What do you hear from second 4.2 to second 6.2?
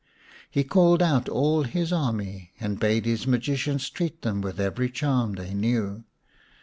them with every charm they knew.